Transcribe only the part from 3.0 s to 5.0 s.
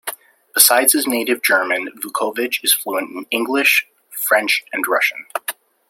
in English, French and